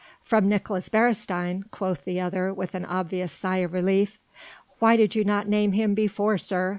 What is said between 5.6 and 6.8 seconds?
him before, sir?